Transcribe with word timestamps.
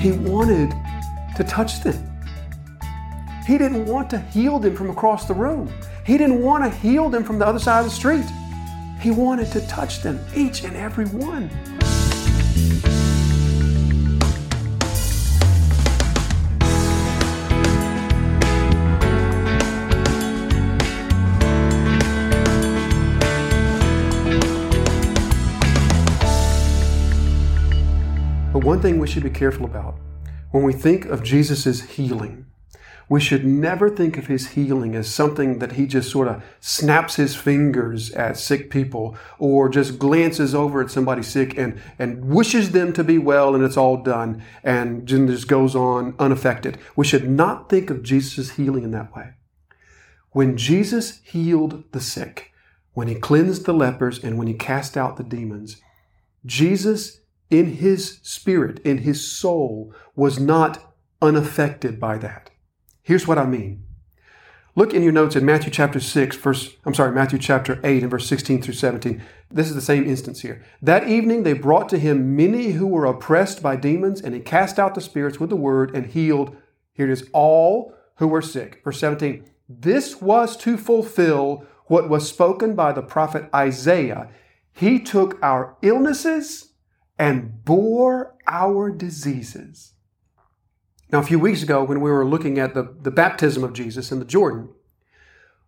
He 0.00 0.12
wanted 0.12 0.70
to 1.36 1.44
touch 1.44 1.82
them. 1.82 1.94
He 3.46 3.58
didn't 3.58 3.84
want 3.84 4.08
to 4.10 4.18
heal 4.18 4.58
them 4.58 4.74
from 4.74 4.88
across 4.88 5.26
the 5.26 5.34
room. 5.34 5.70
He 6.06 6.16
didn't 6.16 6.40
want 6.40 6.64
to 6.64 6.70
heal 6.70 7.10
them 7.10 7.22
from 7.22 7.38
the 7.38 7.46
other 7.46 7.58
side 7.58 7.80
of 7.80 7.84
the 7.84 7.90
street. 7.90 8.24
He 9.02 9.10
wanted 9.10 9.52
to 9.52 9.60
touch 9.66 10.00
them, 10.00 10.18
each 10.34 10.64
and 10.64 10.74
every 10.74 11.04
one. 11.04 11.50
One 28.70 28.80
thing 28.80 29.00
we 29.00 29.08
should 29.08 29.24
be 29.24 29.30
careful 29.30 29.66
about 29.66 29.96
when 30.52 30.62
we 30.62 30.72
think 30.72 31.04
of 31.06 31.24
Jesus' 31.24 31.80
healing, 31.96 32.46
we 33.08 33.20
should 33.20 33.44
never 33.44 33.90
think 33.90 34.16
of 34.16 34.28
his 34.28 34.50
healing 34.50 34.94
as 34.94 35.12
something 35.12 35.58
that 35.58 35.72
he 35.72 35.88
just 35.88 36.08
sort 36.08 36.28
of 36.28 36.40
snaps 36.60 37.16
his 37.16 37.34
fingers 37.34 38.12
at 38.12 38.36
sick 38.36 38.70
people 38.70 39.16
or 39.40 39.68
just 39.68 39.98
glances 39.98 40.54
over 40.54 40.80
at 40.80 40.88
somebody 40.88 41.20
sick 41.20 41.58
and, 41.58 41.80
and 41.98 42.24
wishes 42.26 42.70
them 42.70 42.92
to 42.92 43.02
be 43.02 43.18
well 43.18 43.56
and 43.56 43.64
it's 43.64 43.76
all 43.76 43.96
done 44.04 44.40
and 44.62 45.04
just 45.04 45.48
goes 45.48 45.74
on 45.74 46.14
unaffected. 46.20 46.78
We 46.94 47.04
should 47.04 47.28
not 47.28 47.68
think 47.68 47.90
of 47.90 48.04
Jesus' 48.04 48.50
healing 48.50 48.84
in 48.84 48.92
that 48.92 49.12
way. 49.16 49.30
When 50.30 50.56
Jesus 50.56 51.18
healed 51.24 51.90
the 51.90 52.00
sick, 52.00 52.52
when 52.92 53.08
he 53.08 53.16
cleansed 53.16 53.66
the 53.66 53.74
lepers, 53.74 54.22
and 54.22 54.38
when 54.38 54.46
he 54.46 54.54
cast 54.54 54.96
out 54.96 55.16
the 55.16 55.24
demons, 55.24 55.82
Jesus 56.46 57.19
in 57.50 57.66
his 57.66 58.20
spirit, 58.22 58.78
in 58.80 58.98
his 58.98 59.30
soul, 59.30 59.92
was 60.14 60.38
not 60.38 60.94
unaffected 61.20 62.00
by 62.00 62.16
that. 62.18 62.50
Here's 63.02 63.26
what 63.26 63.38
I 63.38 63.44
mean. 63.44 63.84
Look 64.76 64.94
in 64.94 65.02
your 65.02 65.12
notes 65.12 65.34
in 65.34 65.44
Matthew 65.44 65.70
chapter 65.70 65.98
6, 65.98 66.36
verse, 66.36 66.76
I'm 66.86 66.94
sorry, 66.94 67.12
Matthew 67.12 67.40
chapter 67.40 67.80
8 67.82 68.02
and 68.02 68.10
verse 68.10 68.28
16 68.28 68.62
through 68.62 68.74
17. 68.74 69.20
This 69.50 69.68
is 69.68 69.74
the 69.74 69.80
same 69.80 70.06
instance 70.06 70.42
here. 70.42 70.64
That 70.80 71.08
evening 71.08 71.42
they 71.42 71.54
brought 71.54 71.88
to 71.88 71.98
him 71.98 72.36
many 72.36 72.70
who 72.70 72.86
were 72.86 73.04
oppressed 73.04 73.62
by 73.62 73.74
demons, 73.74 74.20
and 74.20 74.32
he 74.32 74.40
cast 74.40 74.78
out 74.78 74.94
the 74.94 75.00
spirits 75.00 75.40
with 75.40 75.50
the 75.50 75.56
word 75.56 75.94
and 75.94 76.06
healed, 76.06 76.56
here 76.92 77.08
it 77.08 77.12
is, 77.12 77.28
all 77.32 77.94
who 78.16 78.28
were 78.28 78.40
sick. 78.40 78.80
Verse 78.84 79.00
17. 79.00 79.44
This 79.68 80.20
was 80.20 80.56
to 80.58 80.76
fulfill 80.76 81.66
what 81.86 82.08
was 82.08 82.28
spoken 82.28 82.76
by 82.76 82.92
the 82.92 83.02
prophet 83.02 83.50
Isaiah. 83.52 84.28
He 84.72 85.00
took 85.00 85.42
our 85.42 85.76
illnesses 85.82 86.69
and 87.20 87.66
bore 87.66 88.34
our 88.46 88.90
diseases. 88.90 89.92
Now, 91.12 91.18
a 91.18 91.22
few 91.22 91.38
weeks 91.38 91.62
ago, 91.62 91.84
when 91.84 92.00
we 92.00 92.10
were 92.10 92.24
looking 92.24 92.58
at 92.58 92.72
the, 92.72 92.96
the 92.98 93.10
baptism 93.10 93.62
of 93.62 93.74
Jesus 93.74 94.10
in 94.10 94.20
the 94.20 94.24
Jordan, 94.24 94.70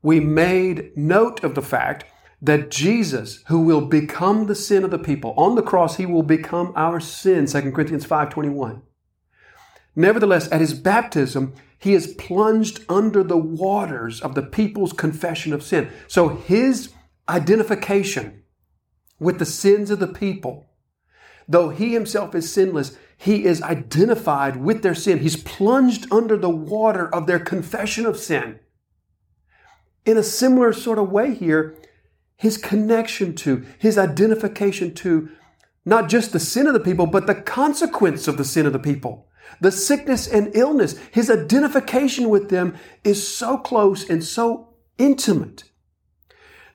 we 0.00 0.18
made 0.18 0.96
note 0.96 1.44
of 1.44 1.54
the 1.54 1.60
fact 1.60 2.06
that 2.40 2.70
Jesus, 2.70 3.44
who 3.48 3.60
will 3.60 3.82
become 3.82 4.46
the 4.46 4.54
sin 4.54 4.82
of 4.82 4.90
the 4.90 4.98
people, 4.98 5.34
on 5.36 5.54
the 5.54 5.62
cross, 5.62 5.96
he 5.96 6.06
will 6.06 6.22
become 6.22 6.72
our 6.74 6.98
sin, 7.00 7.44
2 7.44 7.70
Corinthians 7.72 8.06
5.21. 8.06 8.80
Nevertheless, 9.94 10.50
at 10.50 10.62
his 10.62 10.72
baptism, 10.72 11.52
he 11.78 11.92
is 11.92 12.14
plunged 12.14 12.82
under 12.88 13.22
the 13.22 13.36
waters 13.36 14.22
of 14.22 14.34
the 14.34 14.42
people's 14.42 14.94
confession 14.94 15.52
of 15.52 15.62
sin. 15.62 15.90
So 16.08 16.30
his 16.30 16.94
identification 17.28 18.42
with 19.20 19.38
the 19.38 19.44
sins 19.44 19.90
of 19.90 19.98
the 19.98 20.08
people 20.08 20.70
Though 21.48 21.70
he 21.70 21.92
himself 21.92 22.34
is 22.34 22.52
sinless, 22.52 22.96
he 23.16 23.44
is 23.44 23.62
identified 23.62 24.56
with 24.56 24.82
their 24.82 24.94
sin. 24.94 25.18
He's 25.18 25.42
plunged 25.42 26.10
under 26.10 26.36
the 26.36 26.50
water 26.50 27.12
of 27.14 27.26
their 27.26 27.38
confession 27.38 28.06
of 28.06 28.16
sin. 28.16 28.58
In 30.04 30.16
a 30.16 30.22
similar 30.22 30.72
sort 30.72 30.98
of 30.98 31.10
way 31.10 31.34
here, 31.34 31.76
his 32.36 32.58
connection 32.58 33.34
to, 33.36 33.64
his 33.78 33.96
identification 33.96 34.94
to 34.94 35.30
not 35.84 36.08
just 36.08 36.32
the 36.32 36.40
sin 36.40 36.66
of 36.66 36.74
the 36.74 36.80
people, 36.80 37.06
but 37.06 37.26
the 37.26 37.34
consequence 37.34 38.26
of 38.26 38.36
the 38.36 38.44
sin 38.44 38.66
of 38.66 38.72
the 38.72 38.78
people. 38.78 39.28
The 39.60 39.72
sickness 39.72 40.26
and 40.26 40.54
illness, 40.54 40.96
his 41.10 41.30
identification 41.30 42.28
with 42.30 42.48
them 42.48 42.76
is 43.04 43.26
so 43.26 43.58
close 43.58 44.08
and 44.08 44.24
so 44.24 44.74
intimate 44.98 45.64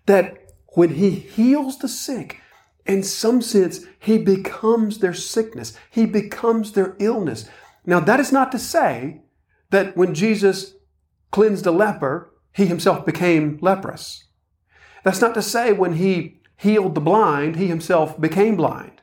that 0.06 0.38
when 0.70 0.96
he 0.96 1.12
heals 1.12 1.80
the 1.80 1.88
sick, 1.88 2.42
in 2.88 3.04
some 3.04 3.42
sense, 3.42 3.86
he 4.00 4.18
becomes 4.18 5.00
their 5.00 5.14
sickness. 5.14 5.78
He 5.90 6.06
becomes 6.06 6.72
their 6.72 6.96
illness. 7.00 7.50
Now, 7.86 8.00
that 8.00 8.20
is 8.20 8.32
not 8.32 8.52
to 8.54 8.60
say 8.60 9.22
that 9.70 9.96
when 9.98 10.14
Jesus 10.14 10.74
cleansed 11.32 11.66
a 11.66 11.72
leper, 11.72 12.34
he 12.54 12.66
himself 12.66 13.06
became 13.06 13.60
leprous. 13.62 14.26
That's 15.04 15.22
not 15.22 15.34
to 15.36 15.42
say 15.42 15.74
when 15.74 15.94
he 15.94 16.42
healed 16.58 16.96
the 16.96 17.02
blind, 17.02 17.56
he 17.56 17.68
himself 17.68 18.20
became 18.20 18.56
blind. 18.56 19.02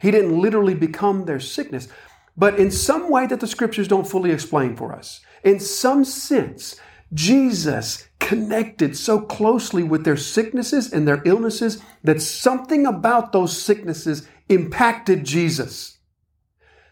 He 0.00 0.10
didn't 0.10 0.40
literally 0.40 0.74
become 0.74 1.24
their 1.24 1.40
sickness, 1.40 1.88
but 2.36 2.58
in 2.58 2.70
some 2.70 3.10
way 3.10 3.26
that 3.26 3.40
the 3.40 3.46
scriptures 3.46 3.88
don't 3.88 4.06
fully 4.06 4.30
explain 4.30 4.76
for 4.76 4.92
us. 4.92 5.20
In 5.44 5.60
some 5.60 6.04
sense, 6.04 6.76
Jesus 7.14 8.08
connected 8.18 8.96
so 8.96 9.20
closely 9.20 9.82
with 9.82 10.04
their 10.04 10.16
sicknesses 10.16 10.92
and 10.92 11.06
their 11.06 11.22
illnesses 11.24 11.82
that 12.02 12.22
something 12.22 12.86
about 12.86 13.32
those 13.32 13.60
sicknesses 13.60 14.26
impacted 14.48 15.24
Jesus. 15.24 15.98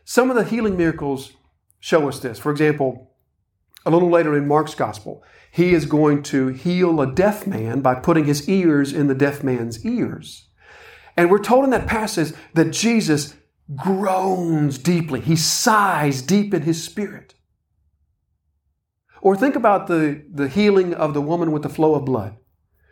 Some 0.04 0.30
of 0.30 0.36
the 0.36 0.44
healing 0.44 0.76
miracles 0.76 1.32
show 1.78 2.08
us 2.08 2.18
this. 2.18 2.38
For 2.38 2.50
example, 2.50 3.12
a 3.86 3.90
little 3.90 4.10
later 4.10 4.36
in 4.36 4.46
Mark's 4.46 4.74
gospel, 4.74 5.22
he 5.50 5.72
is 5.72 5.86
going 5.86 6.22
to 6.24 6.48
heal 6.48 7.00
a 7.00 7.12
deaf 7.12 7.46
man 7.46 7.80
by 7.80 7.94
putting 7.94 8.24
his 8.24 8.48
ears 8.48 8.92
in 8.92 9.06
the 9.06 9.14
deaf 9.14 9.42
man's 9.42 9.84
ears. 9.84 10.48
And 11.16 11.30
we're 11.30 11.38
told 11.38 11.64
in 11.64 11.70
that 11.70 11.86
passage 11.86 12.34
that 12.54 12.70
Jesus 12.70 13.34
groans 13.76 14.78
deeply. 14.78 15.20
He 15.20 15.36
sighs 15.36 16.22
deep 16.22 16.52
in 16.52 16.62
his 16.62 16.82
spirit. 16.82 17.34
Or 19.22 19.36
think 19.36 19.56
about 19.56 19.86
the, 19.86 20.24
the 20.32 20.48
healing 20.48 20.94
of 20.94 21.14
the 21.14 21.20
woman 21.20 21.52
with 21.52 21.62
the 21.62 21.68
flow 21.68 21.94
of 21.94 22.04
blood 22.04 22.36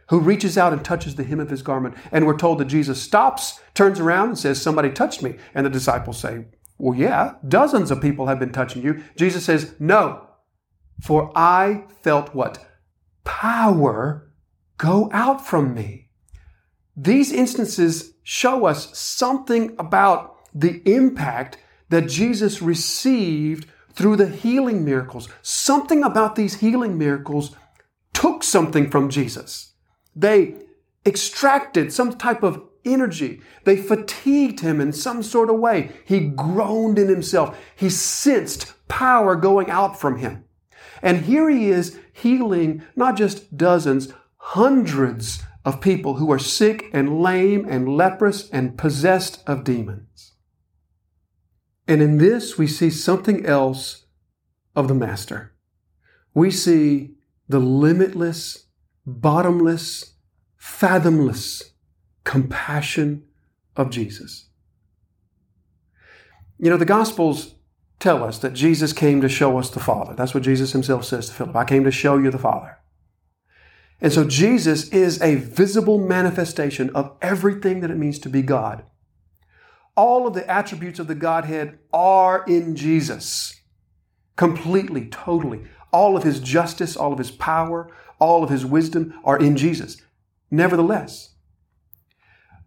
who 0.08 0.20
reaches 0.20 0.56
out 0.56 0.72
and 0.72 0.84
touches 0.84 1.14
the 1.14 1.24
hem 1.24 1.40
of 1.40 1.50
his 1.50 1.62
garment. 1.62 1.94
And 2.10 2.26
we're 2.26 2.36
told 2.36 2.58
that 2.58 2.66
Jesus 2.66 3.00
stops, 3.00 3.60
turns 3.74 4.00
around, 4.00 4.28
and 4.28 4.38
says, 4.38 4.60
Somebody 4.60 4.90
touched 4.90 5.22
me. 5.22 5.36
And 5.54 5.64
the 5.64 5.70
disciples 5.70 6.18
say, 6.18 6.46
Well, 6.78 6.98
yeah, 6.98 7.34
dozens 7.46 7.90
of 7.90 8.00
people 8.00 8.26
have 8.26 8.38
been 8.38 8.52
touching 8.52 8.82
you. 8.82 9.02
Jesus 9.16 9.44
says, 9.44 9.74
No, 9.78 10.26
for 11.00 11.30
I 11.36 11.84
felt 12.02 12.34
what? 12.34 12.66
Power 13.24 14.32
go 14.78 15.10
out 15.12 15.46
from 15.46 15.74
me. 15.74 16.10
These 16.96 17.32
instances 17.32 18.14
show 18.22 18.66
us 18.66 18.98
something 18.98 19.76
about 19.78 20.36
the 20.54 20.82
impact 20.84 21.58
that 21.90 22.08
Jesus 22.08 22.60
received 22.60 23.68
through 23.92 24.16
the 24.16 24.28
healing 24.28 24.84
miracles. 24.84 25.28
Something 25.42 26.04
about 26.04 26.36
these 26.36 26.60
healing 26.60 26.96
miracles 26.96 27.56
took 28.12 28.42
something 28.42 28.90
from 28.90 29.10
Jesus. 29.10 29.72
They 30.14 30.56
extracted 31.06 31.92
some 31.92 32.12
type 32.12 32.42
of 32.42 32.62
energy. 32.84 33.40
They 33.64 33.76
fatigued 33.76 34.60
him 34.60 34.80
in 34.80 34.92
some 34.92 35.22
sort 35.22 35.50
of 35.50 35.58
way. 35.58 35.92
He 36.04 36.20
groaned 36.28 36.98
in 36.98 37.08
himself. 37.08 37.58
He 37.76 37.90
sensed 37.90 38.72
power 38.88 39.36
going 39.36 39.70
out 39.70 39.98
from 39.98 40.18
him. 40.18 40.44
And 41.02 41.22
here 41.22 41.48
he 41.48 41.70
is 41.70 41.98
healing 42.12 42.82
not 42.96 43.16
just 43.16 43.56
dozens, 43.56 44.12
hundreds 44.36 45.42
of 45.64 45.80
people 45.80 46.14
who 46.14 46.32
are 46.32 46.38
sick 46.38 46.86
and 46.92 47.20
lame 47.20 47.66
and 47.68 47.96
leprous 47.96 48.48
and 48.50 48.76
possessed 48.78 49.42
of 49.46 49.64
demons. 49.64 50.07
And 51.88 52.02
in 52.02 52.18
this, 52.18 52.58
we 52.58 52.66
see 52.66 52.90
something 52.90 53.46
else 53.46 54.04
of 54.76 54.86
the 54.86 54.94
Master. 54.94 55.54
We 56.34 56.50
see 56.50 57.14
the 57.48 57.58
limitless, 57.58 58.66
bottomless, 59.06 60.12
fathomless 60.58 61.72
compassion 62.24 63.24
of 63.74 63.88
Jesus. 63.88 64.48
You 66.58 66.68
know, 66.68 66.76
the 66.76 66.84
Gospels 66.84 67.54
tell 67.98 68.22
us 68.22 68.38
that 68.40 68.52
Jesus 68.52 68.92
came 68.92 69.22
to 69.22 69.28
show 69.28 69.58
us 69.58 69.70
the 69.70 69.80
Father. 69.80 70.14
That's 70.14 70.34
what 70.34 70.42
Jesus 70.42 70.72
himself 70.72 71.06
says 71.06 71.28
to 71.28 71.32
Philip. 71.32 71.56
I 71.56 71.64
came 71.64 71.84
to 71.84 71.90
show 71.90 72.18
you 72.18 72.30
the 72.30 72.38
Father. 72.38 72.76
And 74.00 74.12
so 74.12 74.24
Jesus 74.24 74.90
is 74.90 75.22
a 75.22 75.36
visible 75.36 75.98
manifestation 75.98 76.90
of 76.90 77.16
everything 77.22 77.80
that 77.80 77.90
it 77.90 77.96
means 77.96 78.18
to 78.20 78.28
be 78.28 78.42
God 78.42 78.84
all 79.98 80.28
of 80.28 80.34
the 80.34 80.48
attributes 80.48 81.00
of 81.00 81.08
the 81.08 81.14
Godhead 81.16 81.80
are 81.92 82.44
in 82.46 82.76
Jesus. 82.76 83.60
Completely, 84.36 85.08
totally. 85.08 85.64
All 85.92 86.16
of 86.16 86.22
his 86.22 86.38
justice, 86.38 86.96
all 86.96 87.12
of 87.12 87.18
his 87.18 87.32
power, 87.32 87.90
all 88.20 88.44
of 88.44 88.50
his 88.50 88.64
wisdom 88.64 89.12
are 89.24 89.36
in 89.36 89.56
Jesus. 89.56 90.00
Nevertheless, 90.52 91.34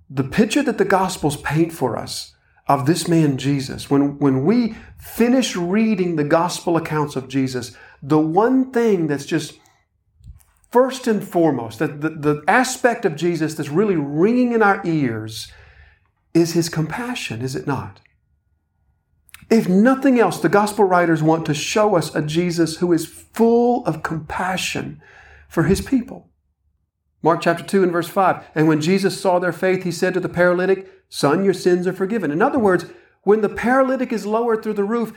the 0.10 0.26
picture 0.26 0.62
that 0.62 0.78
the 0.78 0.84
Gospels 0.84 1.38
paint 1.38 1.72
for 1.72 1.96
us 1.96 2.36
of 2.68 2.86
this 2.86 3.08
man 3.08 3.38
Jesus, 3.38 3.90
when, 3.90 4.20
when 4.20 4.44
we 4.44 4.76
finish 4.98 5.56
reading 5.56 6.18
the 6.18 6.26
gospel 6.26 6.76
accounts 6.76 7.16
of 7.16 7.30
Jesus, 7.30 7.76
the 8.04 8.20
one 8.20 8.72
thing 8.72 9.08
that's 9.08 9.26
just 9.26 9.58
first 10.70 11.08
and 11.08 11.24
foremost, 11.24 11.80
that 11.80 12.02
the, 12.02 12.10
the 12.10 12.44
aspect 12.48 13.06
of 13.06 13.16
Jesus 13.16 13.56
that's 13.56 13.70
really 13.70 13.96
ringing 13.96 14.52
in 14.52 14.62
our 14.62 14.82
ears 14.86 15.52
is 16.34 16.54
his 16.54 16.70
compassion, 16.70 17.42
is 17.42 17.56
it 17.56 17.68
not? 17.68 18.02
If 19.50 19.68
nothing 19.68 20.20
else, 20.20 20.40
the 20.40 20.50
gospel 20.50 20.86
writers 20.86 21.22
want 21.22 21.46
to 21.46 21.54
show 21.54 21.96
us 21.96 22.16
a 22.16 22.22
Jesus 22.22 22.78
who 22.78 22.94
is 22.94 23.06
full 23.06 23.86
of 23.86 24.02
compassion 24.02 25.02
for 25.50 25.64
his 25.64 25.82
people. 25.82 26.30
Mark 27.22 27.42
chapter 27.42 27.64
2 27.64 27.84
and 27.84 27.92
verse 27.92 28.08
5. 28.08 28.46
And 28.56 28.68
when 28.68 28.82
Jesus 28.82 29.20
saw 29.20 29.40
their 29.40 29.52
faith, 29.52 29.84
he 29.84 29.92
said 29.92 30.14
to 30.14 30.20
the 30.20 30.30
paralytic, 30.30 30.90
Son, 31.10 31.44
your 31.44 31.54
sins 31.54 31.86
are 31.86 31.94
forgiven. 31.94 32.32
In 32.32 32.42
other 32.42 32.58
words, 32.58 32.86
when 33.24 33.42
the 33.42 33.50
paralytic 33.50 34.14
is 34.14 34.26
lowered 34.26 34.64
through 34.64 34.74
the 34.74 34.84
roof, 34.84 35.14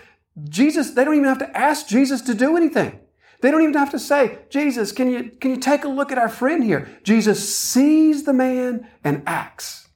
Jesus, 0.48 0.90
they 0.90 1.04
don't 1.04 1.14
even 1.14 1.28
have 1.28 1.38
to 1.38 1.56
ask 1.56 1.86
Jesus 1.86 2.20
to 2.22 2.34
do 2.34 2.56
anything. 2.56 2.98
They 3.40 3.50
don't 3.50 3.62
even 3.62 3.74
have 3.74 3.90
to 3.92 3.98
say, 3.98 4.38
Jesus, 4.50 4.90
can 4.90 5.10
you, 5.10 5.30
can 5.40 5.52
you 5.52 5.58
take 5.58 5.84
a 5.84 5.88
look 5.88 6.10
at 6.10 6.18
our 6.18 6.28
friend 6.28 6.64
here? 6.64 6.88
Jesus 7.04 7.56
sees 7.56 8.24
the 8.24 8.32
man 8.32 8.88
and 9.04 9.22
acts. 9.26 9.88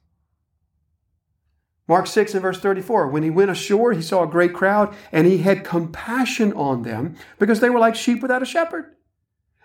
Mark 1.89 2.05
6 2.05 2.35
and 2.35 2.43
verse 2.43 2.59
34. 2.59 3.07
When 3.07 3.23
he 3.23 3.31
went 3.31 3.49
ashore, 3.49 3.93
he 3.93 4.01
saw 4.03 4.21
a 4.21 4.27
great 4.27 4.53
crowd 4.53 4.95
and 5.11 5.25
he 5.25 5.39
had 5.39 5.65
compassion 5.65 6.53
on 6.53 6.83
them 6.83 7.15
because 7.39 7.61
they 7.61 7.69
were 7.71 7.79
like 7.79 7.95
sheep 7.95 8.21
without 8.21 8.43
a 8.43 8.45
shepherd. 8.45 8.95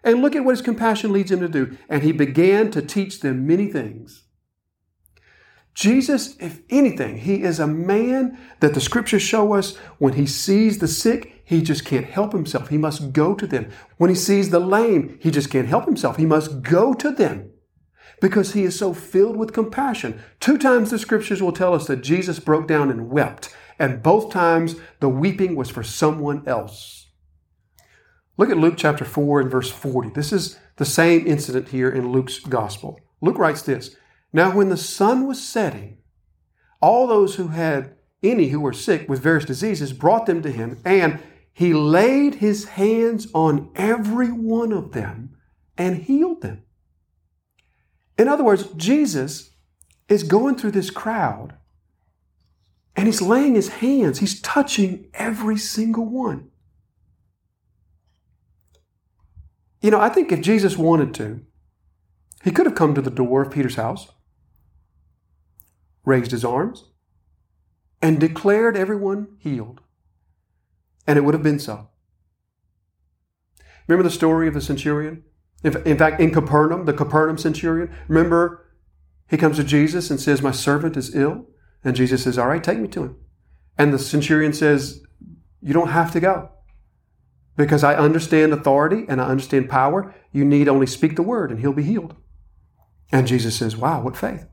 And 0.02 0.22
look 0.22 0.34
at 0.34 0.42
what 0.42 0.52
his 0.52 0.62
compassion 0.62 1.12
leads 1.12 1.30
him 1.30 1.40
to 1.40 1.48
do. 1.48 1.76
And 1.86 2.02
he 2.02 2.12
began 2.12 2.70
to 2.70 2.80
teach 2.80 3.20
them 3.20 3.46
many 3.46 3.66
things. 3.66 4.24
Jesus, 5.74 6.34
if 6.40 6.62
anything, 6.70 7.18
he 7.18 7.42
is 7.42 7.60
a 7.60 7.66
man 7.66 8.38
that 8.60 8.72
the 8.72 8.80
scriptures 8.80 9.22
show 9.22 9.52
us 9.52 9.76
when 9.98 10.14
he 10.14 10.24
sees 10.24 10.78
the 10.78 10.88
sick, 10.88 11.42
he 11.44 11.60
just 11.60 11.84
can't 11.84 12.06
help 12.06 12.32
himself. 12.32 12.68
He 12.68 12.78
must 12.78 13.12
go 13.12 13.34
to 13.34 13.46
them. 13.46 13.70
When 13.98 14.08
he 14.08 14.16
sees 14.16 14.48
the 14.48 14.60
lame, 14.60 15.18
he 15.20 15.30
just 15.30 15.50
can't 15.50 15.68
help 15.68 15.84
himself. 15.84 16.16
He 16.16 16.26
must 16.26 16.62
go 16.62 16.94
to 16.94 17.10
them 17.10 17.50
because 18.20 18.52
he 18.52 18.62
is 18.64 18.78
so 18.78 18.94
filled 18.94 19.36
with 19.36 19.52
compassion. 19.52 20.20
Two 20.40 20.58
times 20.58 20.90
the 20.90 20.98
scriptures 20.98 21.42
will 21.42 21.52
tell 21.52 21.74
us 21.74 21.86
that 21.86 22.02
Jesus 22.02 22.38
broke 22.38 22.68
down 22.68 22.90
and 22.90 23.10
wept, 23.10 23.54
and 23.78 24.02
both 24.02 24.30
times 24.30 24.76
the 25.00 25.08
weeping 25.08 25.56
was 25.56 25.70
for 25.70 25.82
someone 25.82 26.46
else. 26.46 27.08
Look 28.36 28.50
at 28.50 28.58
Luke 28.58 28.74
chapter 28.76 29.04
4 29.04 29.42
and 29.42 29.50
verse 29.50 29.70
40. 29.70 30.10
This 30.10 30.32
is 30.32 30.58
the 30.76 30.84
same 30.84 31.26
incident 31.26 31.68
here 31.68 31.90
in 31.90 32.10
Luke's 32.10 32.40
gospel. 32.40 33.00
Luke 33.20 33.38
writes 33.38 33.62
this 33.62 33.96
Now, 34.32 34.54
when 34.54 34.70
the 34.70 34.76
sun 34.76 35.26
was 35.26 35.42
setting, 35.42 35.98
all 36.80 37.06
those 37.06 37.36
who 37.36 37.48
had 37.48 37.94
any 38.24 38.48
who 38.48 38.60
were 38.60 38.72
sick 38.72 39.08
with 39.08 39.22
various 39.22 39.44
diseases 39.44 39.92
brought 39.92 40.26
them 40.26 40.42
to 40.42 40.50
him, 40.50 40.80
and 40.84 41.20
he 41.52 41.72
laid 41.72 42.36
his 42.36 42.64
hands 42.70 43.28
on 43.32 43.70
every 43.76 44.32
one 44.32 44.72
of 44.72 44.92
them 44.92 45.36
and 45.78 45.98
healed 45.98 46.42
them. 46.42 46.63
In 48.16 48.28
other 48.28 48.44
words, 48.44 48.68
Jesus 48.76 49.50
is 50.08 50.22
going 50.22 50.56
through 50.56 50.72
this 50.72 50.90
crowd 50.90 51.54
and 52.96 53.06
he's 53.06 53.20
laying 53.20 53.54
his 53.54 53.68
hands, 53.68 54.20
he's 54.20 54.40
touching 54.40 55.06
every 55.14 55.56
single 55.56 56.06
one. 56.06 56.50
You 59.80 59.90
know, 59.90 60.00
I 60.00 60.08
think 60.08 60.30
if 60.30 60.40
Jesus 60.40 60.78
wanted 60.78 61.12
to, 61.14 61.44
he 62.44 62.50
could 62.50 62.66
have 62.66 62.74
come 62.74 62.94
to 62.94 63.02
the 63.02 63.10
door 63.10 63.42
of 63.42 63.50
Peter's 63.50 63.74
house, 63.74 64.12
raised 66.04 66.30
his 66.30 66.44
arms, 66.44 66.84
and 68.00 68.20
declared 68.20 68.76
everyone 68.76 69.36
healed. 69.38 69.80
And 71.06 71.18
it 71.18 71.22
would 71.22 71.34
have 71.34 71.42
been 71.42 71.58
so. 71.58 71.88
Remember 73.86 74.08
the 74.08 74.14
story 74.14 74.48
of 74.48 74.54
the 74.54 74.60
centurion? 74.60 75.24
In 75.64 75.96
fact, 75.96 76.20
in 76.20 76.30
Capernaum, 76.30 76.84
the 76.84 76.92
Capernaum 76.92 77.38
centurion, 77.38 77.90
remember 78.06 78.66
he 79.28 79.38
comes 79.38 79.56
to 79.56 79.64
Jesus 79.64 80.10
and 80.10 80.20
says, 80.20 80.42
My 80.42 80.50
servant 80.50 80.96
is 80.96 81.14
ill. 81.14 81.46
And 81.82 81.96
Jesus 81.96 82.24
says, 82.24 82.38
All 82.38 82.48
right, 82.48 82.62
take 82.62 82.78
me 82.78 82.88
to 82.88 83.04
him. 83.04 83.16
And 83.78 83.92
the 83.92 83.98
centurion 83.98 84.52
says, 84.52 85.02
You 85.62 85.72
don't 85.72 85.88
have 85.88 86.12
to 86.12 86.20
go. 86.20 86.50
Because 87.56 87.82
I 87.82 87.94
understand 87.94 88.52
authority 88.52 89.04
and 89.08 89.20
I 89.20 89.26
understand 89.26 89.70
power. 89.70 90.14
You 90.32 90.44
need 90.44 90.68
only 90.68 90.86
speak 90.86 91.16
the 91.16 91.22
word 91.22 91.50
and 91.50 91.60
he'll 91.60 91.72
be 91.72 91.82
healed. 91.82 92.14
And 93.10 93.26
Jesus 93.26 93.56
says, 93.56 93.76
Wow, 93.76 94.02
what 94.02 94.16
faith. 94.16 94.46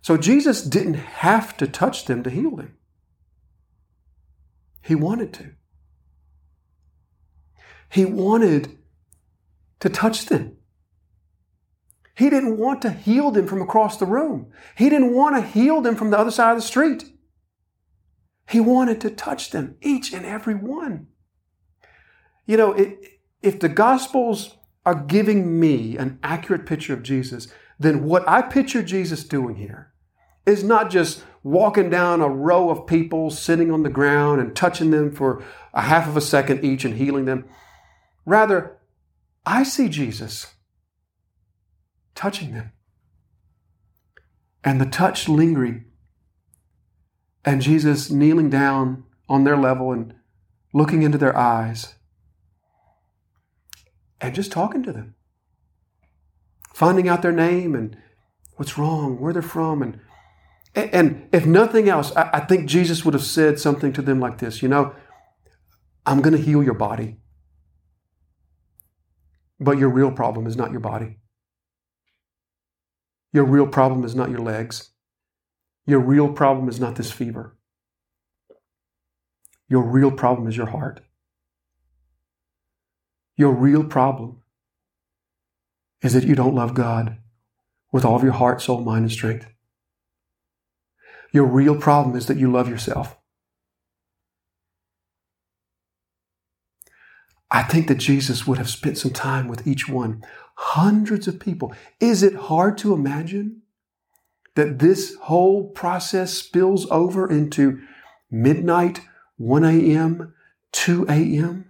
So 0.00 0.16
Jesus 0.16 0.62
didn't 0.62 0.94
have 0.94 1.56
to 1.58 1.66
touch 1.66 2.06
them 2.06 2.22
to 2.22 2.30
heal 2.30 2.56
them. 2.56 2.74
He 4.80 4.94
wanted 4.94 5.34
to. 5.34 5.50
He 7.90 8.06
wanted 8.06 8.77
to 9.80 9.88
touch 9.88 10.26
them. 10.26 10.56
He 12.16 12.30
didn't 12.30 12.58
want 12.58 12.82
to 12.82 12.90
heal 12.90 13.30
them 13.30 13.46
from 13.46 13.62
across 13.62 13.96
the 13.96 14.06
room. 14.06 14.50
He 14.76 14.88
didn't 14.88 15.14
want 15.14 15.36
to 15.36 15.42
heal 15.42 15.80
them 15.80 15.94
from 15.94 16.10
the 16.10 16.18
other 16.18 16.32
side 16.32 16.50
of 16.50 16.58
the 16.58 16.62
street. 16.62 17.04
He 18.48 18.60
wanted 18.60 19.00
to 19.02 19.10
touch 19.10 19.50
them, 19.50 19.76
each 19.80 20.12
and 20.12 20.26
every 20.26 20.54
one. 20.54 21.08
You 22.46 22.56
know, 22.56 22.72
it, 22.72 23.20
if 23.42 23.60
the 23.60 23.68
Gospels 23.68 24.56
are 24.84 24.94
giving 24.94 25.60
me 25.60 25.96
an 25.96 26.18
accurate 26.22 26.66
picture 26.66 26.94
of 26.94 27.02
Jesus, 27.02 27.48
then 27.78 28.04
what 28.04 28.26
I 28.26 28.42
picture 28.42 28.82
Jesus 28.82 29.22
doing 29.22 29.56
here 29.56 29.92
is 30.46 30.64
not 30.64 30.90
just 30.90 31.22
walking 31.42 31.90
down 31.90 32.20
a 32.20 32.28
row 32.28 32.70
of 32.70 32.86
people 32.86 33.30
sitting 33.30 33.70
on 33.70 33.82
the 33.82 33.90
ground 33.90 34.40
and 34.40 34.56
touching 34.56 34.90
them 34.90 35.14
for 35.14 35.44
a 35.74 35.82
half 35.82 36.08
of 36.08 36.16
a 36.16 36.20
second 36.22 36.64
each 36.64 36.84
and 36.84 36.94
healing 36.94 37.26
them. 37.26 37.44
Rather, 38.24 38.77
I 39.50 39.62
see 39.62 39.88
Jesus 39.88 40.46
touching 42.14 42.52
them. 42.52 42.72
And 44.62 44.78
the 44.78 44.84
touch 44.84 45.26
lingering, 45.26 45.86
and 47.46 47.62
Jesus 47.62 48.10
kneeling 48.10 48.50
down 48.50 49.04
on 49.26 49.44
their 49.44 49.56
level 49.56 49.90
and 49.90 50.12
looking 50.74 51.02
into 51.02 51.16
their 51.16 51.34
eyes. 51.34 51.94
And 54.20 54.34
just 54.34 54.52
talking 54.52 54.82
to 54.82 54.92
them, 54.92 55.14
finding 56.74 57.08
out 57.08 57.22
their 57.22 57.32
name 57.32 57.74
and 57.74 57.96
what's 58.56 58.76
wrong, 58.76 59.18
where 59.18 59.32
they're 59.32 59.40
from, 59.40 59.80
and 59.80 60.00
and 60.74 61.26
if 61.32 61.46
nothing 61.46 61.88
else, 61.88 62.12
I 62.14 62.40
think 62.40 62.68
Jesus 62.68 63.02
would 63.02 63.14
have 63.14 63.24
said 63.24 63.58
something 63.58 63.94
to 63.94 64.02
them 64.02 64.20
like 64.20 64.38
this, 64.38 64.60
you 64.60 64.68
know, 64.68 64.94
I'm 66.04 66.20
going 66.20 66.36
to 66.36 66.42
heal 66.42 66.62
your 66.62 66.74
body. 66.74 67.16
But 69.60 69.78
your 69.78 69.88
real 69.90 70.12
problem 70.12 70.46
is 70.46 70.56
not 70.56 70.70
your 70.70 70.80
body. 70.80 71.18
Your 73.32 73.44
real 73.44 73.66
problem 73.66 74.04
is 74.04 74.14
not 74.14 74.30
your 74.30 74.40
legs. 74.40 74.90
Your 75.86 76.00
real 76.00 76.32
problem 76.32 76.68
is 76.68 76.80
not 76.80 76.96
this 76.96 77.10
fever. 77.10 77.56
Your 79.68 79.82
real 79.82 80.10
problem 80.10 80.48
is 80.48 80.56
your 80.56 80.66
heart. 80.66 81.00
Your 83.36 83.52
real 83.52 83.84
problem 83.84 84.42
is 86.02 86.14
that 86.14 86.24
you 86.24 86.34
don't 86.34 86.54
love 86.54 86.74
God 86.74 87.18
with 87.92 88.04
all 88.04 88.16
of 88.16 88.22
your 88.22 88.32
heart, 88.32 88.62
soul, 88.62 88.80
mind, 88.80 89.04
and 89.04 89.12
strength. 89.12 89.46
Your 91.32 91.44
real 91.44 91.76
problem 91.76 92.16
is 92.16 92.26
that 92.26 92.38
you 92.38 92.50
love 92.50 92.68
yourself. 92.68 93.17
I 97.50 97.62
think 97.62 97.88
that 97.88 97.98
Jesus 97.98 98.46
would 98.46 98.58
have 98.58 98.68
spent 98.68 98.98
some 98.98 99.12
time 99.12 99.48
with 99.48 99.66
each 99.66 99.88
one, 99.88 100.22
hundreds 100.54 101.26
of 101.26 101.40
people. 101.40 101.74
Is 102.00 102.22
it 102.22 102.34
hard 102.34 102.76
to 102.78 102.92
imagine 102.92 103.62
that 104.54 104.80
this 104.80 105.14
whole 105.22 105.68
process 105.70 106.34
spills 106.34 106.90
over 106.90 107.30
into 107.30 107.80
midnight, 108.30 109.00
1 109.36 109.64
a.m., 109.64 110.34
2 110.72 111.06
a.m.? 111.08 111.68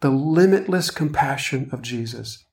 the 0.00 0.10
limitless 0.10 0.90
compassion 0.90 1.68
of 1.72 1.82
Jesus. 1.82 2.44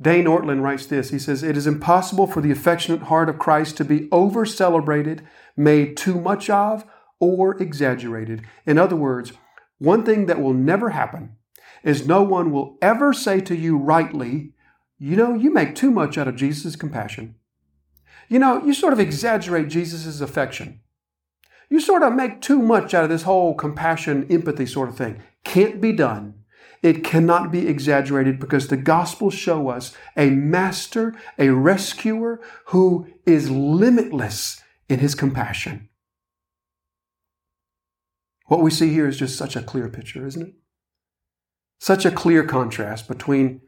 Dane 0.00 0.26
Ortlund 0.26 0.62
writes 0.62 0.86
this. 0.86 1.10
He 1.10 1.18
says, 1.18 1.42
It 1.42 1.56
is 1.56 1.66
impossible 1.66 2.26
for 2.26 2.40
the 2.40 2.50
affectionate 2.50 3.02
heart 3.02 3.28
of 3.28 3.38
Christ 3.38 3.76
to 3.78 3.84
be 3.84 4.08
over 4.12 4.44
celebrated, 4.44 5.26
made 5.56 5.96
too 5.96 6.20
much 6.20 6.50
of, 6.50 6.84
or 7.18 7.60
exaggerated. 7.62 8.42
In 8.66 8.78
other 8.78 8.96
words, 8.96 9.32
one 9.78 10.04
thing 10.04 10.26
that 10.26 10.40
will 10.40 10.54
never 10.54 10.90
happen 10.90 11.36
is 11.82 12.06
no 12.06 12.22
one 12.22 12.50
will 12.50 12.78
ever 12.80 13.12
say 13.12 13.40
to 13.40 13.54
you 13.54 13.76
rightly, 13.76 14.52
You 14.98 15.16
know, 15.16 15.34
you 15.34 15.52
make 15.52 15.74
too 15.74 15.90
much 15.90 16.16
out 16.16 16.28
of 16.28 16.36
Jesus' 16.36 16.76
compassion. 16.76 17.36
You 18.28 18.38
know, 18.38 18.64
you 18.64 18.74
sort 18.74 18.92
of 18.92 19.00
exaggerate 19.00 19.68
Jesus' 19.68 20.20
affection. 20.20 20.80
You 21.68 21.80
sort 21.80 22.02
of 22.02 22.14
make 22.14 22.40
too 22.40 22.60
much 22.60 22.94
out 22.94 23.04
of 23.04 23.10
this 23.10 23.22
whole 23.22 23.54
compassion, 23.54 24.26
empathy 24.30 24.66
sort 24.66 24.88
of 24.88 24.96
thing. 24.96 25.22
Can't 25.44 25.80
be 25.80 25.92
done. 25.92 26.34
It 26.82 27.04
cannot 27.04 27.50
be 27.50 27.66
exaggerated 27.66 28.38
because 28.38 28.68
the 28.68 28.76
Gospels 28.76 29.34
show 29.34 29.68
us 29.68 29.92
a 30.16 30.30
master, 30.30 31.14
a 31.38 31.50
rescuer 31.50 32.40
who 32.66 33.06
is 33.24 33.50
limitless 33.50 34.62
in 34.88 35.00
his 35.00 35.14
compassion. 35.14 35.88
What 38.46 38.62
we 38.62 38.70
see 38.70 38.92
here 38.92 39.08
is 39.08 39.18
just 39.18 39.36
such 39.36 39.56
a 39.56 39.62
clear 39.62 39.88
picture, 39.88 40.26
isn't 40.26 40.42
it? 40.42 40.54
Such 41.80 42.04
a 42.04 42.10
clear 42.10 42.44
contrast 42.44 43.08
between 43.08 43.60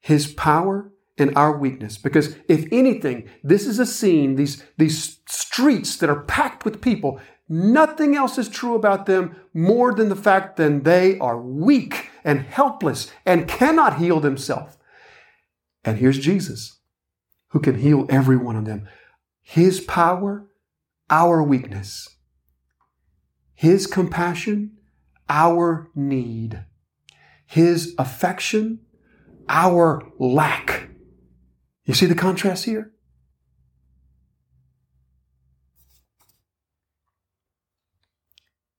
his 0.00 0.32
power 0.32 0.92
and 1.16 1.36
our 1.36 1.56
weakness. 1.56 1.96
Because 1.96 2.36
if 2.48 2.66
anything, 2.72 3.28
this 3.42 3.66
is 3.66 3.78
a 3.78 3.86
scene, 3.86 4.36
these, 4.36 4.64
these 4.76 5.20
streets 5.28 5.96
that 5.98 6.10
are 6.10 6.22
packed 6.22 6.64
with 6.64 6.80
people, 6.80 7.20
nothing 7.48 8.16
else 8.16 8.38
is 8.38 8.48
true 8.48 8.74
about 8.74 9.06
them 9.06 9.36
more 9.52 9.94
than 9.94 10.08
the 10.08 10.16
fact 10.16 10.56
that 10.56 10.84
they 10.84 11.18
are 11.18 11.40
weak 11.40 12.10
and 12.24 12.40
helpless 12.40 13.10
and 13.24 13.46
cannot 13.46 13.98
heal 13.98 14.18
themselves. 14.18 14.76
And 15.84 15.98
here's 15.98 16.18
Jesus, 16.18 16.80
who 17.48 17.60
can 17.60 17.78
heal 17.78 18.06
every 18.08 18.36
one 18.36 18.56
of 18.56 18.64
them. 18.64 18.88
His 19.42 19.80
power, 19.80 20.46
our 21.10 21.42
weakness. 21.42 22.13
His 23.64 23.86
compassion, 23.86 24.72
our 25.26 25.88
need. 25.94 26.66
His 27.46 27.94
affection, 27.96 28.80
our 29.48 30.02
lack. 30.18 30.90
You 31.86 31.94
see 31.94 32.04
the 32.04 32.14
contrast 32.14 32.66
here? 32.66 32.92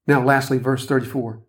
Now, 0.05 0.23
lastly, 0.23 0.59
verse 0.59 0.85
34 0.85 1.41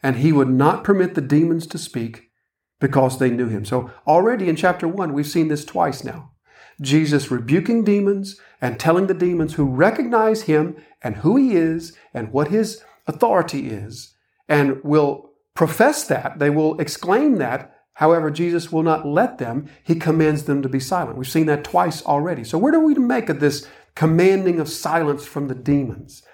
and 0.00 0.18
he 0.18 0.30
would 0.30 0.50
not 0.50 0.84
permit 0.84 1.16
the 1.16 1.20
demons 1.20 1.66
to 1.66 1.78
speak 1.78 2.30
because 2.78 3.18
they 3.18 3.30
knew 3.30 3.48
him. 3.48 3.64
So, 3.64 3.90
already 4.06 4.48
in 4.48 4.54
chapter 4.54 4.86
1, 4.86 5.12
we've 5.12 5.26
seen 5.26 5.48
this 5.48 5.64
twice 5.64 6.04
now. 6.04 6.33
Jesus 6.80 7.30
rebuking 7.30 7.84
demons 7.84 8.40
and 8.60 8.78
telling 8.78 9.06
the 9.06 9.14
demons 9.14 9.54
who 9.54 9.64
recognize 9.64 10.42
him 10.42 10.76
and 11.02 11.16
who 11.16 11.36
he 11.36 11.54
is 11.54 11.96
and 12.12 12.32
what 12.32 12.48
his 12.48 12.82
authority 13.06 13.68
is 13.68 14.14
and 14.48 14.82
will 14.82 15.30
profess 15.54 16.04
that, 16.04 16.38
they 16.38 16.50
will 16.50 16.80
exclaim 16.80 17.36
that. 17.36 17.70
However, 17.94 18.30
Jesus 18.30 18.72
will 18.72 18.82
not 18.82 19.06
let 19.06 19.38
them. 19.38 19.68
He 19.84 19.94
commands 19.94 20.44
them 20.44 20.62
to 20.62 20.68
be 20.68 20.80
silent. 20.80 21.16
We've 21.16 21.28
seen 21.28 21.46
that 21.46 21.62
twice 21.62 22.02
already. 22.02 22.42
So, 22.42 22.58
where 22.58 22.72
do 22.72 22.80
we 22.80 22.94
make 22.94 23.28
of 23.28 23.38
this 23.38 23.68
commanding 23.94 24.58
of 24.58 24.68
silence 24.68 25.24
from 25.24 25.46
the 25.46 25.54
demons? 25.54 26.24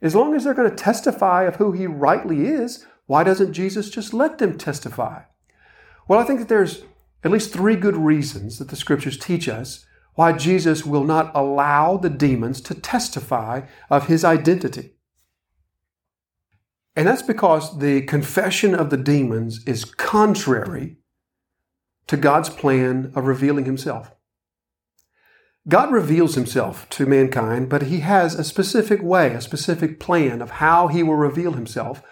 As 0.00 0.14
long 0.14 0.34
as 0.34 0.44
they're 0.44 0.54
going 0.54 0.70
to 0.70 0.76
testify 0.76 1.44
of 1.44 1.56
who 1.56 1.72
he 1.72 1.86
rightly 1.86 2.46
is, 2.46 2.86
why 3.06 3.24
doesn't 3.24 3.52
Jesus 3.52 3.90
just 3.90 4.14
let 4.14 4.38
them 4.38 4.56
testify? 4.56 5.22
Well, 6.06 6.20
I 6.20 6.24
think 6.24 6.38
that 6.38 6.48
there's 6.48 6.84
at 7.22 7.30
least 7.30 7.52
three 7.52 7.76
good 7.76 7.96
reasons 7.96 8.58
that 8.58 8.68
the 8.68 8.76
scriptures 8.76 9.18
teach 9.18 9.48
us 9.48 9.84
why 10.14 10.32
Jesus 10.32 10.84
will 10.84 11.04
not 11.04 11.30
allow 11.34 11.96
the 11.96 12.10
demons 12.10 12.60
to 12.62 12.74
testify 12.74 13.62
of 13.88 14.06
his 14.06 14.24
identity. 14.24 14.94
And 16.96 17.06
that's 17.06 17.22
because 17.22 17.78
the 17.78 18.02
confession 18.02 18.74
of 18.74 18.90
the 18.90 18.96
demons 18.96 19.64
is 19.66 19.84
contrary 19.84 20.96
to 22.08 22.16
God's 22.16 22.50
plan 22.50 23.12
of 23.14 23.26
revealing 23.26 23.64
himself. 23.64 24.12
God 25.68 25.92
reveals 25.92 26.34
himself 26.34 26.88
to 26.90 27.06
mankind, 27.06 27.68
but 27.68 27.82
he 27.82 28.00
has 28.00 28.34
a 28.34 28.42
specific 28.42 29.02
way, 29.02 29.32
a 29.34 29.40
specific 29.40 30.00
plan 30.00 30.42
of 30.42 30.52
how 30.52 30.88
he 30.88 31.02
will 31.02 31.14
reveal 31.14 31.52
himself. 31.52 32.02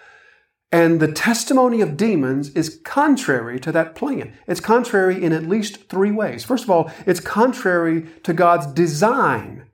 And 0.71 0.99
the 0.99 1.11
testimony 1.11 1.81
of 1.81 1.97
demons 1.97 2.49
is 2.49 2.79
contrary 2.83 3.59
to 3.61 3.71
that 3.71 3.95
plan. 3.95 4.33
It's 4.47 4.59
contrary 4.59 5.23
in 5.23 5.33
at 5.33 5.47
least 5.47 5.89
three 5.89 6.11
ways. 6.11 6.43
First 6.43 6.63
of 6.63 6.69
all, 6.69 6.91
it's 7.07 7.19
contrary 7.19 8.07
to 8.23 8.33
God's 8.33 8.67
design 8.67 9.69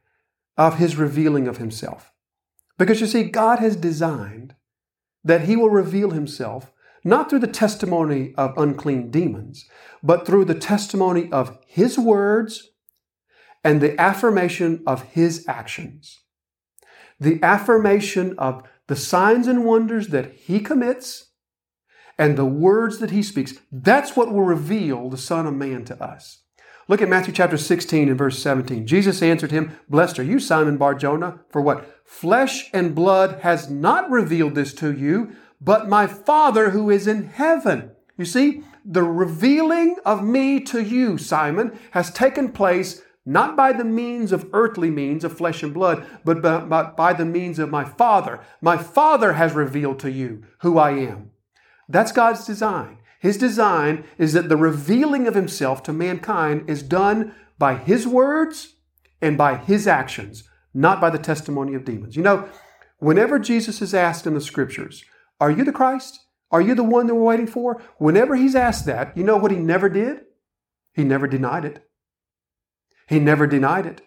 of 0.58 0.78
his 0.78 0.96
revealing 0.96 1.48
of 1.48 1.58
himself. 1.58 2.14
Because 2.78 3.02
you 3.02 3.08
see, 3.08 3.24
God 3.24 3.60
has 3.60 3.75
designed 3.75 4.56
that 5.24 5.42
he 5.42 5.56
will 5.56 5.70
reveal 5.70 6.12
himself 6.12 6.72
not 7.04 7.30
through 7.30 7.40
the 7.40 7.48
testimony 7.48 8.34
of 8.36 8.58
unclean 8.58 9.12
demons, 9.12 9.70
but 10.02 10.25
through 10.25 10.46
the 10.46 10.56
testimony 10.56 11.32
of 11.32 11.60
his 11.68 12.00
words 12.00 12.72
and 13.64 13.80
the 13.80 14.00
affirmation 14.00 14.82
of 14.88 15.04
his 15.04 15.46
actions. 15.48 16.22
The 17.20 17.42
affirmation 17.44 18.36
of 18.38 18.64
the 18.88 18.96
signs 18.96 19.48
and 19.48 19.65
wonders 19.65 20.10
that 20.10 20.34
he 20.34 20.60
commits 20.60 21.32
and 22.18 22.38
the 22.38 22.46
words 22.46 23.00
that 23.00 23.12
he 23.12 23.24
speaks. 23.24 23.54
That's 23.72 24.15
what 24.15 24.32
will 24.32 24.44
reveal 24.44 25.10
the 25.10 25.18
Son 25.18 25.46
of 25.46 25.54
Man 25.54 25.86
to 25.86 26.04
us. 26.04 26.44
Look 26.88 27.01
at 27.01 27.10
Matthew 27.10 27.34
chapter 27.34 27.58
16 27.58 28.10
and 28.10 28.18
verse 28.18 28.38
17. 28.39 28.86
Jesus 28.86 29.24
answered 29.24 29.51
him, 29.51 29.75
Blessed 29.89 30.20
are 30.20 30.24
you, 30.24 30.39
Simon 30.39 30.77
Bar 30.77 30.94
Jonah, 30.94 31.39
for 31.50 31.60
what? 31.60 31.92
Flesh 32.06 32.70
and 32.74 32.94
blood 32.94 33.39
has 33.42 33.70
not 33.72 34.10
revealed 34.12 34.54
this 34.54 34.72
to 34.75 34.94
you, 34.94 35.36
but 35.60 35.89
my 35.89 36.06
Father 36.06 36.70
who 36.70 36.92
is 36.92 37.08
in 37.08 37.24
heaven. 37.30 37.92
You 38.18 38.25
see, 38.25 38.63
the 38.86 39.04
revealing 39.04 39.96
of 40.06 40.24
me 40.24 40.60
to 40.62 40.82
you, 40.82 41.18
Simon, 41.18 41.77
has 41.92 42.12
taken 42.12 42.51
place 42.51 43.01
not 43.25 43.55
by 43.55 43.74
the 43.74 43.84
means 43.84 44.32
of 44.32 44.50
earthly 44.53 44.91
means 44.91 45.24
of 45.24 45.36
flesh 45.36 45.63
and 45.63 45.74
blood, 45.74 46.05
but 46.24 46.41
by, 46.41 46.84
by, 46.84 47.13
the 47.13 47.25
means 47.25 47.58
of 47.58 47.72
my 47.72 47.84
Father. 47.84 48.39
My 48.62 48.77
Father 48.77 49.34
has 49.34 49.53
revealed 49.53 50.00
to 50.00 50.12
you 50.12 50.44
who 50.60 50.77
I 50.77 50.91
am. 50.91 51.32
That's 51.89 52.12
God's 52.12 52.46
design. 52.46 53.00
His 53.20 53.38
design 53.38 54.03
is 54.20 54.34
that 54.34 54.50
the 54.50 54.58
revealing 54.58 55.27
of 55.27 55.34
Himself 55.34 55.82
to 55.84 55.94
mankind 55.94 56.70
is 56.70 56.84
done 56.84 57.34
by 57.58 57.75
His 57.75 58.05
words 58.05 58.75
and 59.22 59.38
by 59.38 59.58
His 59.58 59.88
actions, 59.88 60.44
not 60.74 61.01
by 61.01 61.10
the 61.10 61.17
testimony 61.17 61.74
of 61.74 61.86
demons. 61.86 62.15
You 62.15 62.22
know, 62.22 62.48
whenever 63.00 63.39
Jesus 63.39 63.82
is 63.82 63.96
asked 63.96 64.27
in 64.27 64.36
the 64.36 64.41
scriptures, 64.41 65.03
Are 65.39 65.50
you 65.50 65.63
the 65.63 65.72
Christ? 65.72 66.20
Are 66.51 66.62
you 66.62 66.75
the 66.75 66.84
one 66.84 67.08
that 67.08 67.15
we're 67.15 67.24
waiting 67.24 67.48
for? 67.48 67.82
Whenever 67.98 68.36
He's 68.36 68.55
asked 68.55 68.86
that, 68.86 69.17
you 69.17 69.24
know 69.24 69.38
what 69.38 69.51
He 69.51 69.58
never 69.58 69.89
did? 69.89 70.22
He 70.94 71.03
never 71.03 71.27
denied 71.27 71.65
it. 71.65 71.84
He 73.08 73.20
never 73.20 73.48
denied 73.48 73.86
it. 73.86 74.02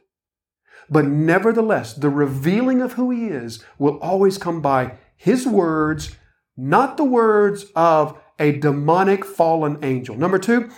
But 0.91 1.07
nevertheless, 1.07 1.95
the 1.95 2.11
revealing 2.11 2.81
of 2.81 2.95
who 2.95 3.11
he 3.11 3.27
is 3.27 3.65
will 3.79 3.99
always 3.99 4.39
come 4.39 4.61
by 4.61 4.99
his 5.17 5.47
words, 5.47 6.17
not 6.57 6.97
the 6.97 7.05
words 7.05 7.67
of 7.77 8.19
a 8.39 8.53
demonic 8.53 9.25
fallen 9.25 9.79
angel. 9.83 10.17
Number 10.17 10.39
two, 10.39 10.71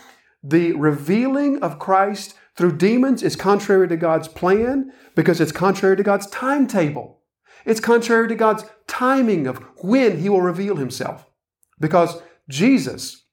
the 0.43 0.73
revealing 0.73 1.63
of 1.63 1.79
Christ 1.79 2.35
through 2.57 2.77
demons 2.79 3.23
is 3.23 3.37
contrary 3.37 3.89
to 3.89 3.97
God's 3.97 4.29
plan 4.29 4.93
because 5.15 5.41
it's 5.41 5.53
contrary 5.53 5.97
to 5.97 6.03
God's 6.03 6.27
timetable. 6.27 7.21
It's 7.65 7.81
contrary 7.81 8.29
to 8.29 8.35
God's 8.35 8.65
timing 8.87 9.47
of 9.47 9.59
when 9.79 10.19
he 10.19 10.29
will 10.29 10.41
reveal 10.41 10.77
himself. 10.77 11.27
Because 11.79 12.21
Jesus, 12.49 13.25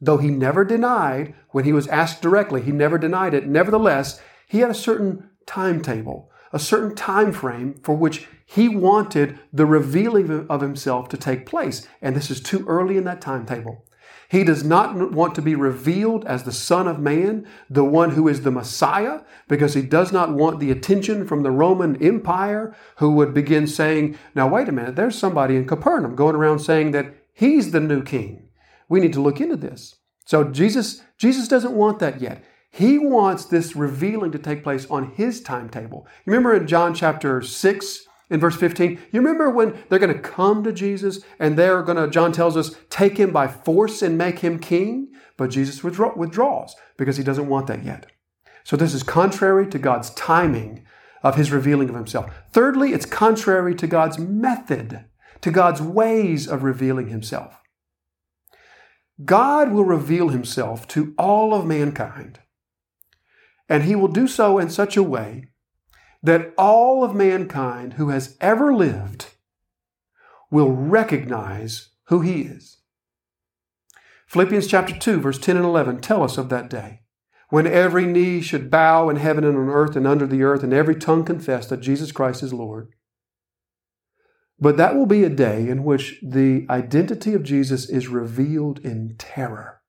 Though 0.00 0.18
he 0.18 0.28
never 0.28 0.64
denied, 0.64 1.34
when 1.50 1.64
he 1.64 1.72
was 1.72 1.88
asked 1.88 2.22
directly, 2.22 2.62
he 2.62 2.72
never 2.72 2.98
denied 2.98 3.34
it. 3.34 3.46
Nevertheless, 3.46 4.20
he 4.46 4.60
had 4.60 4.70
a 4.70 4.74
certain 4.74 5.30
timetable, 5.46 6.30
a 6.52 6.58
certain 6.58 6.94
time 6.94 7.32
frame 7.32 7.74
for 7.82 7.96
which 7.96 8.28
he 8.46 8.68
wanted 8.68 9.38
the 9.52 9.66
revealing 9.66 10.46
of 10.48 10.60
himself 10.60 11.08
to 11.08 11.16
take 11.16 11.46
place. 11.46 11.86
And 12.00 12.14
this 12.14 12.30
is 12.30 12.40
too 12.40 12.64
early 12.66 12.96
in 12.96 13.04
that 13.04 13.20
timetable. 13.20 13.84
He 14.30 14.44
does 14.44 14.62
not 14.62 15.12
want 15.12 15.34
to 15.36 15.42
be 15.42 15.54
revealed 15.54 16.26
as 16.26 16.42
the 16.42 16.52
Son 16.52 16.86
of 16.86 17.00
Man, 17.00 17.46
the 17.70 17.84
one 17.84 18.10
who 18.10 18.28
is 18.28 18.42
the 18.42 18.50
Messiah, 18.50 19.20
because 19.48 19.72
he 19.72 19.80
does 19.80 20.12
not 20.12 20.34
want 20.34 20.60
the 20.60 20.70
attention 20.70 21.26
from 21.26 21.42
the 21.42 21.50
Roman 21.50 21.96
Empire 22.02 22.76
who 22.96 23.12
would 23.12 23.32
begin 23.32 23.66
saying, 23.66 24.18
Now, 24.34 24.46
wait 24.46 24.68
a 24.68 24.72
minute, 24.72 24.96
there's 24.96 25.18
somebody 25.18 25.56
in 25.56 25.66
Capernaum 25.66 26.14
going 26.14 26.36
around 26.36 26.58
saying 26.58 26.90
that 26.90 27.14
he's 27.32 27.70
the 27.70 27.80
new 27.80 28.02
king. 28.02 28.47
We 28.88 29.00
need 29.00 29.12
to 29.14 29.20
look 29.20 29.40
into 29.40 29.56
this. 29.56 29.96
So 30.24 30.44
Jesus, 30.44 31.02
Jesus 31.16 31.48
doesn't 31.48 31.72
want 31.72 31.98
that 32.00 32.20
yet. 32.20 32.44
He 32.70 32.98
wants 32.98 33.46
this 33.46 33.74
revealing 33.74 34.30
to 34.32 34.38
take 34.38 34.62
place 34.62 34.86
on 34.90 35.12
his 35.12 35.40
timetable. 35.40 36.06
You 36.24 36.32
remember 36.32 36.54
in 36.54 36.66
John 36.66 36.94
chapter 36.94 37.40
6, 37.40 38.00
in 38.30 38.40
verse 38.40 38.56
15, 38.56 39.00
you 39.10 39.20
remember 39.20 39.48
when 39.48 39.78
they're 39.88 39.98
going 39.98 40.12
to 40.12 40.20
come 40.20 40.62
to 40.64 40.72
Jesus 40.72 41.20
and 41.38 41.56
they're 41.56 41.82
going 41.82 41.96
to, 41.96 42.10
John 42.10 42.30
tells 42.30 42.56
us, 42.56 42.76
take 42.90 43.16
him 43.16 43.32
by 43.32 43.48
force 43.48 44.02
and 44.02 44.18
make 44.18 44.40
him 44.40 44.58
king? 44.58 45.08
But 45.38 45.50
Jesus 45.50 45.82
withdraw, 45.82 46.14
withdraws 46.14 46.76
because 46.98 47.16
he 47.16 47.24
doesn't 47.24 47.48
want 47.48 47.68
that 47.68 47.84
yet. 47.84 48.06
So 48.64 48.76
this 48.76 48.92
is 48.92 49.02
contrary 49.02 49.66
to 49.68 49.78
God's 49.78 50.10
timing 50.10 50.84
of 51.22 51.36
his 51.36 51.50
revealing 51.50 51.88
of 51.88 51.94
himself. 51.94 52.30
Thirdly, 52.52 52.92
it's 52.92 53.06
contrary 53.06 53.74
to 53.76 53.86
God's 53.86 54.18
method, 54.18 55.06
to 55.40 55.50
God's 55.50 55.80
ways 55.80 56.46
of 56.46 56.62
revealing 56.62 57.08
himself. 57.08 57.62
God 59.24 59.72
will 59.72 59.84
reveal 59.84 60.28
himself 60.28 60.86
to 60.88 61.14
all 61.18 61.52
of 61.52 61.66
mankind. 61.66 62.38
And 63.68 63.84
he 63.84 63.94
will 63.94 64.08
do 64.08 64.28
so 64.28 64.58
in 64.58 64.70
such 64.70 64.96
a 64.96 65.02
way 65.02 65.48
that 66.22 66.52
all 66.56 67.04
of 67.04 67.14
mankind 67.14 67.94
who 67.94 68.08
has 68.08 68.36
ever 68.40 68.74
lived 68.74 69.34
will 70.50 70.70
recognize 70.70 71.90
who 72.04 72.20
he 72.20 72.42
is. 72.42 72.78
Philippians 74.26 74.66
chapter 74.66 74.96
2, 74.96 75.20
verse 75.20 75.38
10 75.38 75.56
and 75.56 75.64
11 75.64 76.00
tell 76.00 76.22
us 76.22 76.38
of 76.38 76.48
that 76.48 76.70
day 76.70 77.00
when 77.50 77.66
every 77.66 78.04
knee 78.04 78.40
should 78.40 78.70
bow 78.70 79.08
in 79.08 79.16
heaven 79.16 79.44
and 79.44 79.56
on 79.56 79.68
earth 79.68 79.96
and 79.96 80.06
under 80.06 80.26
the 80.26 80.42
earth, 80.42 80.62
and 80.62 80.72
every 80.72 80.94
tongue 80.94 81.24
confess 81.24 81.66
that 81.68 81.80
Jesus 81.80 82.12
Christ 82.12 82.42
is 82.42 82.52
Lord. 82.52 82.92
But 84.60 84.76
that 84.76 84.96
will 84.96 85.06
be 85.06 85.22
a 85.22 85.28
day 85.28 85.68
in 85.68 85.84
which 85.84 86.18
the 86.22 86.66
identity 86.68 87.34
of 87.34 87.44
Jesus 87.44 87.88
is 87.88 88.08
revealed 88.08 88.80
in 88.80 89.14
terror. 89.16 89.80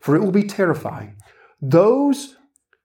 For 0.00 0.16
it 0.16 0.20
will 0.20 0.32
be 0.32 0.44
terrifying. 0.44 1.16
Those 1.60 2.36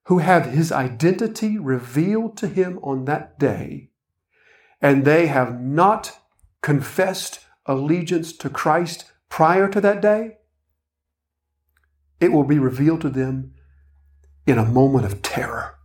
who 0.06 0.20
have 0.20 0.48
his 0.48 0.72
identity 0.72 1.58
revealed 1.58 2.38
to 2.38 2.48
him 2.48 2.80
on 2.84 3.06
that 3.06 3.39
day, 3.39 3.92
and 4.82 5.06
they 5.06 5.27
have 5.27 5.60
not 5.62 6.20
confessed 6.62 7.39
allegiance 7.65 8.34
to 8.34 8.50
Christ 8.50 9.06
prior 9.30 9.68
to 9.70 9.82
that 9.82 10.01
day, 10.01 10.38
it 12.20 12.32
will 12.32 12.44
be 12.44 12.60
revealed 12.60 13.01
to 13.01 13.10
them 13.10 13.54
in 14.46 14.58
a 14.58 14.65
moment 14.65 15.06
of 15.06 15.22
terror, 15.22 15.75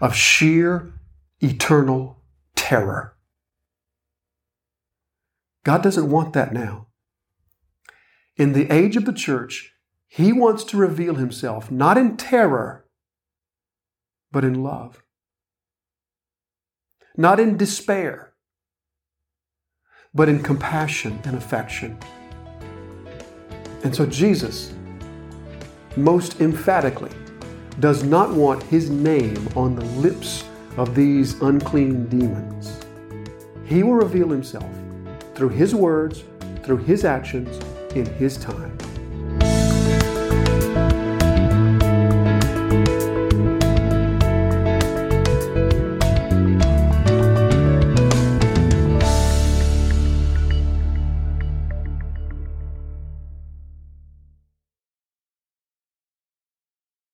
of 0.00 0.14
sheer 0.14 0.94
eternal 1.40 2.22
terror. 2.56 3.13
God 5.64 5.82
doesn't 5.82 6.10
want 6.10 6.34
that 6.34 6.52
now. 6.52 6.88
In 8.36 8.52
the 8.52 8.70
age 8.72 8.96
of 8.96 9.06
the 9.06 9.12
church, 9.12 9.72
He 10.06 10.32
wants 10.32 10.62
to 10.64 10.76
reveal 10.76 11.14
Himself 11.14 11.70
not 11.70 11.98
in 11.98 12.16
terror, 12.16 12.86
but 14.30 14.44
in 14.44 14.62
love, 14.62 15.02
not 17.16 17.40
in 17.40 17.56
despair, 17.56 18.34
but 20.12 20.28
in 20.28 20.42
compassion 20.42 21.20
and 21.24 21.36
affection. 21.36 21.98
And 23.82 23.94
so 23.94 24.06
Jesus, 24.06 24.72
most 25.96 26.40
emphatically, 26.40 27.10
does 27.80 28.02
not 28.02 28.30
want 28.32 28.62
his 28.64 28.90
name 28.90 29.48
on 29.56 29.74
the 29.74 29.84
lips 29.84 30.44
of 30.76 30.94
these 30.94 31.40
unclean 31.42 32.06
demons. 32.06 32.80
He 33.64 33.82
will 33.82 33.94
reveal 33.94 34.28
himself 34.28 34.68
through 35.34 35.50
his 35.50 35.74
words, 35.74 36.24
through 36.62 36.78
his 36.78 37.04
actions, 37.04 37.60
in 37.94 38.06
his 38.06 38.36
time. 38.36 38.76